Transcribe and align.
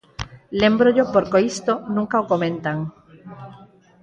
Lémbrollo 0.61 1.03
porque 1.13 1.43
isto 1.53 1.73
nunca 1.95 2.23
o 2.23 2.27
comentan. 2.31 2.77